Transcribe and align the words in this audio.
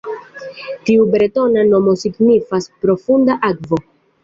Tiu 0.89 1.05
bretona 1.17 1.67
nomo 1.67 1.95
signifas 2.05 2.69
"profunda 2.87 3.39
akvo". 3.53 3.83